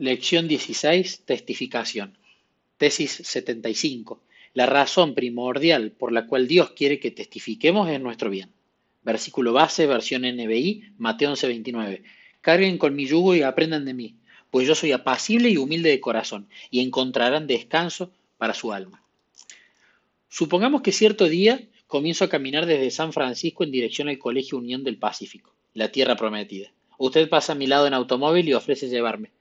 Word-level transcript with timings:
Lección 0.00 0.46
16. 0.46 1.22
Testificación. 1.24 2.16
Tesis 2.76 3.20
75. 3.24 4.22
La 4.54 4.66
razón 4.66 5.16
primordial 5.16 5.90
por 5.90 6.12
la 6.12 6.28
cual 6.28 6.46
Dios 6.46 6.70
quiere 6.70 7.00
que 7.00 7.10
testifiquemos 7.10 7.90
es 7.90 8.00
nuestro 8.00 8.30
bien. 8.30 8.52
Versículo 9.02 9.52
base, 9.52 9.88
versión 9.88 10.22
NBI, 10.22 10.92
Mateo 10.98 11.32
11:29. 11.32 12.04
Carguen 12.40 12.78
con 12.78 12.94
mi 12.94 13.06
yugo 13.06 13.34
y 13.34 13.42
aprendan 13.42 13.84
de 13.84 13.94
mí, 13.94 14.14
pues 14.52 14.68
yo 14.68 14.76
soy 14.76 14.92
apacible 14.92 15.50
y 15.50 15.56
humilde 15.56 15.90
de 15.90 15.98
corazón, 15.98 16.48
y 16.70 16.78
encontrarán 16.78 17.48
descanso 17.48 18.12
para 18.36 18.54
su 18.54 18.72
alma. 18.72 19.02
Supongamos 20.28 20.82
que 20.82 20.92
cierto 20.92 21.28
día 21.28 21.66
comienzo 21.88 22.24
a 22.24 22.28
caminar 22.28 22.66
desde 22.66 22.92
San 22.92 23.12
Francisco 23.12 23.64
en 23.64 23.72
dirección 23.72 24.08
al 24.08 24.18
Colegio 24.18 24.58
Unión 24.58 24.84
del 24.84 24.96
Pacífico, 24.96 25.52
la 25.74 25.90
tierra 25.90 26.14
prometida. 26.14 26.70
Usted 26.98 27.28
pasa 27.28 27.54
a 27.54 27.56
mi 27.56 27.66
lado 27.66 27.88
en 27.88 27.94
automóvil 27.94 28.48
y 28.48 28.54
ofrece 28.54 28.88
llevarme. 28.88 29.32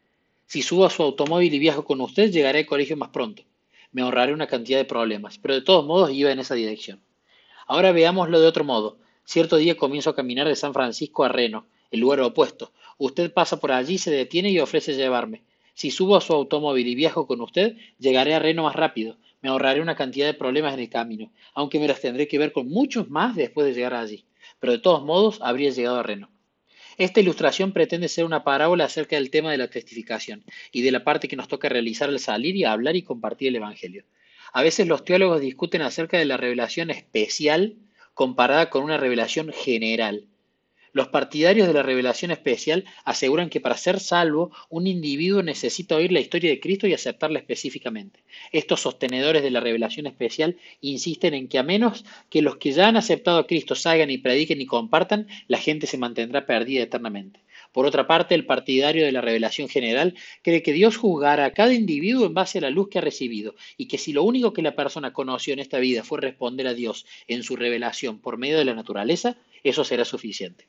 Si 0.48 0.62
subo 0.62 0.86
a 0.86 0.90
su 0.90 1.04
automóvil 1.04 1.54
y 1.54 1.60
viajo 1.60 1.84
con 1.84 2.00
usted, 2.00 2.32
llegaré 2.32 2.60
al 2.60 2.66
colegio 2.66 2.96
más 2.96 3.10
pronto. 3.10 3.44
Me 3.92 4.02
ahorraré 4.02 4.34
una 4.34 4.48
cantidad 4.48 4.78
de 4.78 4.86
problemas, 4.86 5.38
pero 5.38 5.54
de 5.56 5.62
todos 5.62 5.86
modos 5.86 6.12
iba 6.14 6.32
en 6.32 6.40
esa 6.40 6.56
dirección. 6.56 7.02
Ahora 7.68 7.92
veámoslo 7.92 8.40
de 8.40 8.48
otro 8.48 8.64
modo. 8.64 8.98
Cierto 9.26 9.58
día 9.58 9.76
comienzo 9.76 10.10
a 10.10 10.16
caminar 10.16 10.48
de 10.48 10.56
San 10.56 10.74
Francisco 10.74 11.26
a 11.26 11.28
Reno, 11.28 11.66
el 11.92 12.00
lugar 12.00 12.22
opuesto. 12.22 12.72
Usted 12.98 13.34
pasa 13.34 13.60
por 13.60 13.74
allí, 13.74 13.98
se 13.98 14.10
detiene 14.10 14.50
y 14.50 14.60
ofrece 14.60 14.96
llevarme. 14.96 15.44
Si 15.74 15.92
subo 15.92 16.16
a 16.16 16.22
su 16.22 16.32
automóvil 16.32 16.88
y 16.88 16.96
viajo 16.96 17.28
con 17.28 17.42
usted, 17.42 17.76
llegaré 18.00 18.34
a 18.34 18.40
Reno 18.40 18.64
más 18.64 18.76
rápido. 18.78 19.18
Me 19.42 19.50
ahorraré 19.50 19.82
una 19.82 19.98
cantidad 19.98 20.28
de 20.28 20.34
problemas 20.34 20.74
en 20.74 20.80
el 20.80 20.90
camino, 20.90 21.30
aunque 21.56 21.78
me 21.78 21.90
las 21.90 22.00
tendré 22.00 22.30
que 22.30 22.40
ver 22.40 22.54
con 22.54 22.70
muchos 22.70 23.10
más 23.10 23.36
después 23.36 23.68
de 23.68 23.74
llegar 23.74 23.96
allí. 23.96 24.24
Pero 24.62 24.72
de 24.72 24.80
todos 24.80 25.04
modos, 25.04 25.40
habría 25.42 25.72
llegado 25.72 25.98
a 25.98 26.04
Reno. 26.04 26.30
Esta 26.98 27.20
ilustración 27.20 27.74
pretende 27.74 28.10
ser 28.10 28.26
una 28.26 28.44
parábola 28.44 28.86
acerca 28.86 29.18
del 29.18 29.30
tema 29.30 29.52
de 29.52 29.60
la 29.60 29.70
testificación 29.70 30.44
y 30.72 30.82
de 30.82 30.92
la 30.92 31.04
parte 31.04 31.28
que 31.28 31.36
nos 31.36 31.48
toca 31.48 31.70
realizar 31.70 32.10
al 32.10 32.20
salir 32.20 32.56
y 32.56 32.64
hablar 32.64 32.96
y 32.96 33.04
compartir 33.04 33.50
el 33.50 33.58
Evangelio. 33.58 34.04
A 34.52 34.64
veces 34.64 34.88
los 34.88 35.06
teólogos 35.06 35.40
discuten 35.40 35.84
acerca 35.84 36.18
de 36.18 36.26
la 36.26 36.38
revelación 36.38 36.90
especial 36.90 37.76
comparada 38.16 38.72
con 38.72 38.84
una 38.84 38.98
revelación 38.98 39.54
general. 39.54 40.26
Los 40.98 41.10
partidarios 41.10 41.68
de 41.68 41.76
la 41.76 41.84
revelación 41.84 42.32
especial 42.32 42.84
aseguran 43.06 43.52
que 43.52 43.62
para 43.62 43.78
ser 43.78 44.00
salvo, 44.00 44.52
un 44.68 44.88
individuo 44.88 45.44
necesita 45.44 45.96
oír 45.96 46.12
la 46.12 46.22
historia 46.22 46.50
de 46.50 46.60
Cristo 46.60 46.88
y 46.88 46.96
aceptarla 46.96 47.38
específicamente. 47.38 48.24
Estos 48.52 48.82
sostenedores 48.82 49.44
de 49.44 49.52
la 49.52 49.60
revelación 49.60 50.08
especial 50.08 50.58
insisten 50.82 51.36
en 51.36 51.50
que 51.50 51.60
a 51.60 51.62
menos 51.62 52.04
que 52.32 52.42
los 52.42 52.58
que 52.58 52.72
ya 52.72 52.88
han 52.88 52.98
aceptado 52.98 53.38
a 53.38 53.46
Cristo 53.46 53.76
salgan 53.76 54.10
y 54.10 54.18
prediquen 54.18 54.60
y 54.60 54.66
compartan, 54.66 55.28
la 55.48 55.60
gente 55.60 55.86
se 55.86 56.00
mantendrá 56.00 56.48
perdida 56.48 56.82
eternamente. 56.82 57.42
Por 57.72 57.86
otra 57.86 58.08
parte, 58.08 58.34
el 58.34 58.48
partidario 58.48 59.06
de 59.06 59.12
la 59.12 59.22
revelación 59.22 59.70
general 59.70 60.16
cree 60.42 60.64
que 60.64 60.74
Dios 60.74 60.98
juzgará 60.98 61.46
a 61.46 61.54
cada 61.54 61.76
individuo 61.76 62.26
en 62.26 62.34
base 62.34 62.58
a 62.58 62.62
la 62.62 62.72
luz 62.72 62.90
que 62.90 62.98
ha 62.98 63.02
recibido 63.02 63.54
y 63.78 63.88
que 63.88 64.00
si 64.00 64.14
lo 64.14 64.24
único 64.24 64.52
que 64.52 64.64
la 64.64 64.76
persona 64.76 65.14
conoció 65.14 65.54
en 65.54 65.60
esta 65.60 65.78
vida 65.78 66.04
fue 66.04 66.20
responder 66.20 66.66
a 66.66 66.74
Dios 66.74 67.06
en 67.28 67.44
su 67.44 67.56
revelación 67.56 68.18
por 68.18 68.40
medio 68.40 68.58
de 68.58 68.66
la 68.66 68.74
naturaleza, 68.74 69.38
eso 69.64 69.84
será 69.84 70.04
suficiente. 70.04 70.66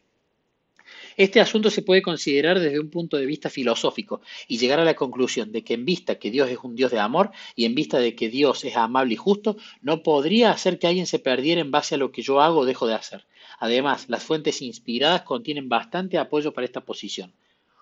Este 1.18 1.40
asunto 1.40 1.68
se 1.68 1.82
puede 1.82 2.00
considerar 2.00 2.60
desde 2.60 2.78
un 2.78 2.90
punto 2.90 3.16
de 3.16 3.26
vista 3.26 3.50
filosófico 3.50 4.20
y 4.46 4.56
llegar 4.56 4.78
a 4.78 4.84
la 4.84 4.94
conclusión 4.94 5.50
de 5.50 5.64
que 5.64 5.74
en 5.74 5.84
vista 5.84 6.14
que 6.14 6.30
Dios 6.30 6.48
es 6.48 6.58
un 6.62 6.76
Dios 6.76 6.92
de 6.92 7.00
amor 7.00 7.32
y 7.56 7.64
en 7.64 7.74
vista 7.74 7.98
de 7.98 8.14
que 8.14 8.28
Dios 8.28 8.64
es 8.64 8.76
amable 8.76 9.14
y 9.14 9.16
justo, 9.16 9.56
no 9.82 10.04
podría 10.04 10.52
hacer 10.52 10.78
que 10.78 10.86
alguien 10.86 11.08
se 11.08 11.18
perdiera 11.18 11.60
en 11.60 11.72
base 11.72 11.96
a 11.96 11.98
lo 11.98 12.12
que 12.12 12.22
yo 12.22 12.40
hago 12.40 12.60
o 12.60 12.64
dejo 12.64 12.86
de 12.86 12.94
hacer. 12.94 13.26
Además, 13.58 14.08
las 14.08 14.22
fuentes 14.22 14.62
inspiradas 14.62 15.22
contienen 15.22 15.68
bastante 15.68 16.18
apoyo 16.18 16.54
para 16.54 16.66
esta 16.66 16.82
posición. 16.82 17.32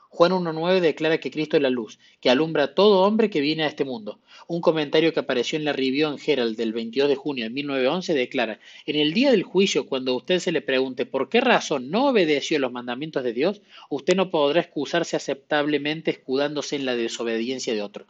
Juan 0.08 0.32
1.9 0.32 0.80
declara 0.80 1.18
que 1.18 1.30
Cristo 1.30 1.56
es 1.56 1.62
la 1.62 1.70
luz, 1.70 1.98
que 2.20 2.30
alumbra 2.30 2.64
a 2.64 2.74
todo 2.74 3.02
hombre 3.02 3.28
que 3.28 3.40
viene 3.40 3.64
a 3.64 3.66
este 3.66 3.84
mundo. 3.84 4.20
Un 4.46 4.60
comentario 4.60 5.12
que 5.12 5.20
apareció 5.20 5.58
en 5.58 5.64
la 5.64 5.72
Review 5.72 6.08
en 6.08 6.18
Herald 6.24 6.56
del 6.56 6.72
22 6.72 7.08
de 7.08 7.16
junio 7.16 7.44
de 7.44 7.50
1911 7.50 8.14
declara, 8.14 8.60
en 8.86 8.96
el 8.96 9.12
día 9.12 9.30
del 9.30 9.42
juicio, 9.42 9.86
cuando 9.86 10.14
usted 10.14 10.38
se 10.38 10.52
le 10.52 10.62
pregunte 10.62 11.06
por 11.06 11.28
qué 11.28 11.40
razón 11.40 11.90
no 11.90 12.08
obedeció 12.08 12.58
los 12.58 12.72
mandamientos 12.72 13.24
de 13.24 13.32
Dios, 13.32 13.62
usted 13.90 14.16
no 14.16 14.30
podrá 14.30 14.60
excusarse 14.60 15.16
aceptablemente 15.16 16.10
escudándose 16.12 16.76
en 16.76 16.86
la 16.86 16.96
desobediencia 16.96 17.74
de 17.74 17.82
otro. 17.82 18.06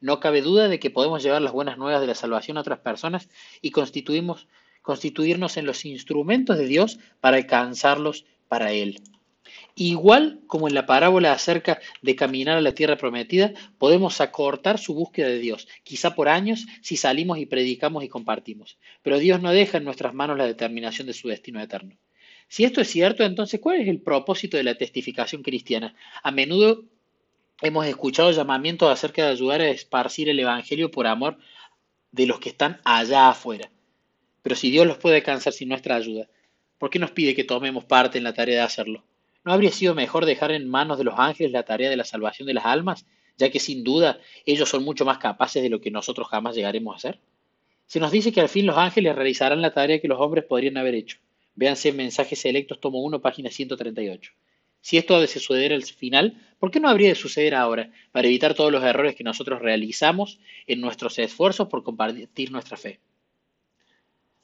No 0.00 0.20
cabe 0.20 0.42
duda 0.42 0.68
de 0.68 0.80
que 0.80 0.90
podemos 0.90 1.22
llevar 1.22 1.42
las 1.42 1.52
buenas 1.52 1.78
nuevas 1.78 2.00
de 2.00 2.06
la 2.06 2.14
salvación 2.14 2.56
a 2.56 2.62
otras 2.62 2.80
personas 2.80 3.28
y 3.60 3.70
constituirnos 3.70 4.46
en 5.56 5.66
los 5.66 5.84
instrumentos 5.84 6.58
de 6.58 6.66
Dios 6.66 6.98
para 7.20 7.36
alcanzarlos 7.36 8.24
para 8.48 8.72
Él. 8.72 9.00
Igual 9.74 10.40
como 10.46 10.68
en 10.68 10.74
la 10.74 10.84
parábola 10.84 11.32
acerca 11.32 11.80
de 12.02 12.14
caminar 12.14 12.58
a 12.58 12.60
la 12.60 12.74
tierra 12.74 12.96
prometida, 12.96 13.52
podemos 13.78 14.20
acortar 14.20 14.78
su 14.78 14.94
búsqueda 14.94 15.28
de 15.28 15.38
Dios, 15.38 15.66
quizá 15.82 16.14
por 16.14 16.28
años 16.28 16.66
si 16.82 16.96
salimos 16.96 17.38
y 17.38 17.46
predicamos 17.46 18.04
y 18.04 18.08
compartimos. 18.08 18.78
Pero 19.02 19.18
Dios 19.18 19.40
no 19.40 19.50
deja 19.50 19.78
en 19.78 19.84
nuestras 19.84 20.12
manos 20.12 20.36
la 20.36 20.46
determinación 20.46 21.06
de 21.06 21.14
su 21.14 21.28
destino 21.28 21.60
eterno. 21.60 21.96
Si 22.48 22.64
esto 22.64 22.82
es 22.82 22.88
cierto, 22.88 23.24
entonces, 23.24 23.60
¿cuál 23.60 23.80
es 23.80 23.88
el 23.88 24.02
propósito 24.02 24.58
de 24.58 24.64
la 24.64 24.74
testificación 24.74 25.42
cristiana? 25.42 25.94
A 26.22 26.30
menudo 26.30 26.84
hemos 27.62 27.86
escuchado 27.86 28.30
llamamientos 28.30 28.90
acerca 28.90 29.24
de 29.24 29.30
ayudar 29.30 29.62
a 29.62 29.70
esparcir 29.70 30.28
el 30.28 30.38
Evangelio 30.38 30.90
por 30.90 31.06
amor 31.06 31.38
de 32.10 32.26
los 32.26 32.40
que 32.40 32.50
están 32.50 32.78
allá 32.84 33.30
afuera. 33.30 33.70
Pero 34.42 34.54
si 34.54 34.70
Dios 34.70 34.86
los 34.86 34.98
puede 34.98 35.16
alcanzar 35.16 35.54
sin 35.54 35.70
nuestra 35.70 35.94
ayuda, 35.94 36.28
¿por 36.76 36.90
qué 36.90 36.98
nos 36.98 37.12
pide 37.12 37.34
que 37.34 37.44
tomemos 37.44 37.84
parte 37.86 38.18
en 38.18 38.24
la 38.24 38.34
tarea 38.34 38.56
de 38.56 38.62
hacerlo? 38.62 39.02
¿No 39.44 39.52
habría 39.52 39.72
sido 39.72 39.94
mejor 39.94 40.24
dejar 40.24 40.52
en 40.52 40.68
manos 40.68 40.98
de 40.98 41.04
los 41.04 41.18
ángeles 41.18 41.52
la 41.52 41.64
tarea 41.64 41.90
de 41.90 41.96
la 41.96 42.04
salvación 42.04 42.46
de 42.46 42.54
las 42.54 42.64
almas, 42.64 43.06
ya 43.36 43.50
que 43.50 43.58
sin 43.58 43.82
duda 43.82 44.20
ellos 44.46 44.68
son 44.68 44.84
mucho 44.84 45.04
más 45.04 45.18
capaces 45.18 45.62
de 45.62 45.68
lo 45.68 45.80
que 45.80 45.90
nosotros 45.90 46.28
jamás 46.28 46.54
llegaremos 46.54 46.94
a 46.94 47.00
ser? 47.00 47.20
Se 47.86 47.98
nos 47.98 48.12
dice 48.12 48.32
que 48.32 48.40
al 48.40 48.48
fin 48.48 48.66
los 48.66 48.78
ángeles 48.78 49.14
realizarán 49.14 49.60
la 49.60 49.74
tarea 49.74 50.00
que 50.00 50.08
los 50.08 50.20
hombres 50.20 50.44
podrían 50.44 50.76
haber 50.76 50.94
hecho. 50.94 51.18
Véanse 51.54 51.88
en 51.90 51.96
Mensajes 51.96 52.40
Selectos, 52.40 52.80
tomo 52.80 53.02
1, 53.02 53.20
página 53.20 53.50
138. 53.50 54.32
Si 54.80 54.96
esto 54.96 55.16
ha 55.16 55.20
de 55.20 55.26
suceder 55.26 55.72
al 55.72 55.82
final, 55.82 56.40
¿por 56.58 56.70
qué 56.70 56.80
no 56.80 56.88
habría 56.88 57.08
de 57.08 57.14
suceder 57.14 57.54
ahora, 57.54 57.90
para 58.12 58.28
evitar 58.28 58.54
todos 58.54 58.72
los 58.72 58.82
errores 58.82 59.14
que 59.14 59.24
nosotros 59.24 59.60
realizamos 59.60 60.38
en 60.66 60.80
nuestros 60.80 61.18
esfuerzos 61.18 61.68
por 61.68 61.82
compartir 61.82 62.50
nuestra 62.50 62.76
fe? 62.76 63.00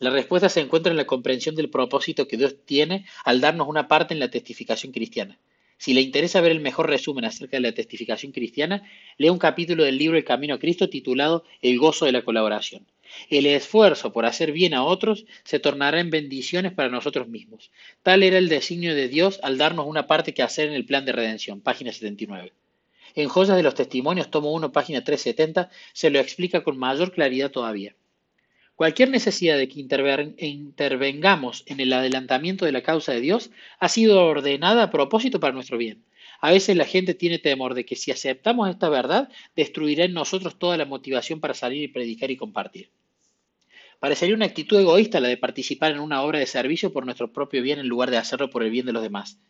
La 0.01 0.11
respuesta 0.11 0.49
se 0.49 0.61
encuentra 0.61 0.93
en 0.93 0.97
la 0.97 1.07
comprensión 1.07 1.57
del 1.57 1.71
propósito 1.71 2.29
que 2.29 2.37
Dios 2.37 2.55
tiene 2.65 3.05
al 3.25 3.41
darnos 3.41 3.67
una 3.67 3.89
parte 3.89 4.15
en 4.15 4.21
la 4.21 4.31
testificación 4.31 4.93
cristiana. 4.93 5.41
Si 5.77 5.93
le 5.93 6.01
interesa 6.01 6.41
ver 6.41 6.53
el 6.53 6.61
mejor 6.61 6.89
resumen 6.89 7.25
acerca 7.25 7.57
de 7.57 7.63
la 7.63 7.73
testificación 7.73 8.31
cristiana, 8.31 8.85
lea 9.17 9.33
un 9.33 9.39
capítulo 9.39 9.83
del 9.83 9.99
libro 9.99 10.17
El 10.17 10.25
Camino 10.25 10.55
a 10.55 10.61
Cristo 10.61 10.89
titulado 10.89 11.45
El 11.63 11.81
gozo 11.81 12.05
de 12.05 12.13
la 12.13 12.23
colaboración. 12.23 12.87
El 13.29 13.47
esfuerzo 13.47 14.13
por 14.13 14.25
hacer 14.25 14.53
bien 14.53 14.73
a 14.73 14.85
otros 14.85 15.25
se 15.43 15.59
tornará 15.59 15.99
en 15.99 16.11
bendiciones 16.11 16.73
para 16.73 16.91
nosotros 16.91 17.27
mismos. 17.27 17.73
Tal 18.05 18.23
era 18.23 18.39
el 18.39 18.49
designio 18.49 18.95
de 18.95 19.09
Dios 19.09 19.41
al 19.43 19.59
darnos 19.59 19.87
una 19.89 20.07
parte 20.07 20.33
que 20.33 20.45
hacer 20.45 20.69
en 20.69 20.75
el 20.75 20.85
plan 20.85 21.07
de 21.07 21.13
redención, 21.13 21.61
página 21.61 21.91
79. 21.91 22.53
En 23.17 23.29
Joyas 23.29 23.57
de 23.57 23.65
los 23.65 23.75
Testimonios, 23.75 24.31
tomo 24.31 24.53
1, 24.53 24.71
página 24.71 25.03
370, 25.03 25.71
se 25.93 26.11
lo 26.11 26.21
explica 26.21 26.63
con 26.63 26.79
mayor 26.79 27.11
claridad 27.11 27.51
todavía. 27.51 27.97
Cualquier 28.79 29.11
necesidad 29.11 29.59
de 29.59 29.67
que 29.67 29.81
intervengamos 29.81 31.65
en 31.67 31.81
el 31.81 31.93
adelantamiento 31.93 32.65
de 32.65 32.71
la 32.71 32.85
causa 32.85 33.11
de 33.11 33.21
Dios 33.21 33.51
ha 33.81 33.89
sido 33.89 34.25
ordenada 34.25 34.85
a 34.85 34.91
propósito 34.93 35.41
para 35.41 35.53
nuestro 35.53 35.79
bien. 35.79 36.05
A 36.41 36.53
veces 36.53 36.77
la 36.77 36.85
gente 36.85 37.15
tiene 37.15 37.41
temor 37.41 37.75
de 37.75 37.85
que 37.85 37.97
si 37.97 38.13
aceptamos 38.13 38.71
esta 38.71 38.89
verdad, 38.89 39.31
destruirá 39.57 40.05
en 40.05 40.13
nosotros 40.13 40.61
toda 40.61 40.77
la 40.77 40.85
motivación 40.85 41.41
para 41.41 41.55
salir 41.55 41.83
y 41.83 41.89
predicar 41.89 42.31
y 42.31 42.37
compartir. 42.37 42.89
Parecería 43.99 44.37
una 44.37 44.47
actitud 44.47 44.79
egoísta 44.79 45.19
la 45.19 45.27
de 45.27 45.39
participar 45.39 45.91
en 45.91 45.99
una 45.99 46.23
obra 46.23 46.39
de 46.39 46.47
servicio 46.47 46.93
por 46.93 47.05
nuestro 47.05 47.33
propio 47.33 47.61
bien 47.63 47.81
en 47.81 47.89
lugar 47.89 48.13
de 48.13 48.19
hacerlo 48.19 48.49
por 48.49 48.63
el 48.63 48.71
bien 48.71 48.87
de 48.87 48.93
los 48.93 49.03
demás. 49.03 49.41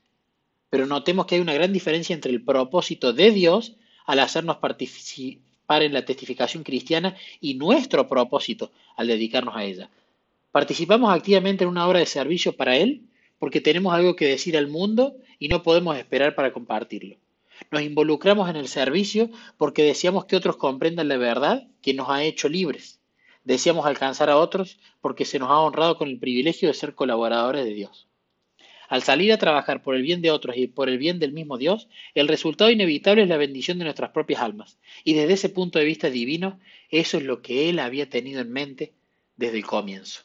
Pero 0.70 0.86
notemos 0.86 1.26
que 1.26 1.34
hay 1.34 1.42
una 1.42 1.52
gran 1.52 1.74
diferencia 1.74 2.14
entre 2.14 2.32
el 2.32 2.42
propósito 2.42 3.12
de 3.12 3.30
Dios 3.30 3.76
al 4.06 4.20
hacernos 4.20 4.56
participar 4.56 5.42
en 5.76 5.92
la 5.92 6.04
testificación 6.04 6.64
cristiana 6.64 7.16
y 7.40 7.54
nuestro 7.54 8.08
propósito 8.08 8.72
al 8.96 9.06
dedicarnos 9.06 9.54
a 9.54 9.64
ella. 9.64 9.90
Participamos 10.50 11.14
activamente 11.14 11.64
en 11.64 11.70
una 11.70 11.86
obra 11.86 11.98
de 11.98 12.06
servicio 12.06 12.56
para 12.56 12.76
Él 12.76 13.02
porque 13.38 13.60
tenemos 13.60 13.92
algo 13.92 14.16
que 14.16 14.26
decir 14.26 14.56
al 14.56 14.66
mundo 14.66 15.16
y 15.38 15.48
no 15.48 15.62
podemos 15.62 15.96
esperar 15.96 16.34
para 16.34 16.52
compartirlo. 16.52 17.16
Nos 17.70 17.82
involucramos 17.82 18.48
en 18.48 18.56
el 18.56 18.68
servicio 18.68 19.30
porque 19.56 19.82
deseamos 19.82 20.24
que 20.24 20.36
otros 20.36 20.56
comprendan 20.56 21.08
la 21.08 21.16
verdad 21.16 21.68
que 21.82 21.94
nos 21.94 22.08
ha 22.08 22.24
hecho 22.24 22.48
libres. 22.48 23.00
Deseamos 23.44 23.86
alcanzar 23.86 24.30
a 24.30 24.38
otros 24.38 24.78
porque 25.00 25.24
se 25.24 25.38
nos 25.38 25.50
ha 25.50 25.58
honrado 25.58 25.96
con 25.98 26.08
el 26.08 26.18
privilegio 26.18 26.68
de 26.68 26.74
ser 26.74 26.94
colaboradores 26.94 27.64
de 27.64 27.74
Dios. 27.74 28.07
Al 28.88 29.02
salir 29.02 29.32
a 29.32 29.38
trabajar 29.38 29.82
por 29.82 29.94
el 29.94 30.02
bien 30.02 30.22
de 30.22 30.30
otros 30.30 30.56
y 30.56 30.66
por 30.66 30.88
el 30.88 30.98
bien 30.98 31.18
del 31.18 31.32
mismo 31.32 31.58
Dios, 31.58 31.88
el 32.14 32.26
resultado 32.26 32.70
inevitable 32.70 33.22
es 33.22 33.28
la 33.28 33.36
bendición 33.36 33.78
de 33.78 33.84
nuestras 33.84 34.10
propias 34.10 34.40
almas. 34.40 34.78
Y 35.04 35.14
desde 35.14 35.34
ese 35.34 35.50
punto 35.50 35.78
de 35.78 35.84
vista 35.84 36.08
divino, 36.08 36.58
eso 36.90 37.18
es 37.18 37.24
lo 37.24 37.42
que 37.42 37.68
Él 37.68 37.78
había 37.78 38.08
tenido 38.08 38.40
en 38.40 38.50
mente 38.50 38.94
desde 39.36 39.58
el 39.58 39.66
comienzo. 39.66 40.22